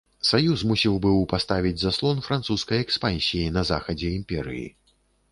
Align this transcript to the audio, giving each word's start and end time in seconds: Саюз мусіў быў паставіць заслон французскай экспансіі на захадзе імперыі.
Саюз 0.27 0.61
мусіў 0.69 0.95
быў 1.03 1.17
паставіць 1.33 1.73
заслон 1.81 2.23
французскай 2.27 2.79
экспансіі 2.85 3.51
на 3.59 3.63
захадзе 3.71 4.09
імперыі. 4.21 4.65